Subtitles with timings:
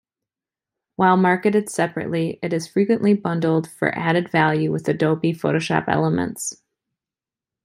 [0.95, 6.59] While marketed separately, it is frequently bundled for added value with Adobe Photoshop Elements.